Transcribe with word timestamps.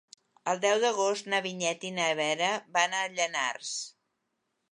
El 0.53 0.61
deu 0.61 0.79
d'agost 0.83 1.27
na 1.33 1.41
Vinyet 1.47 1.85
i 1.91 1.91
na 1.99 2.07
Vera 2.21 2.49
van 2.79 2.97
a 3.01 3.05
Llanars. 3.17 3.77